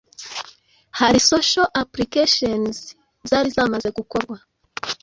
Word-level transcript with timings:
hari 0.99 1.19
social 1.31 1.67
applications 1.81 2.75
zari 3.29 3.49
zamaze 3.55 3.89
gukorwa 3.97 4.37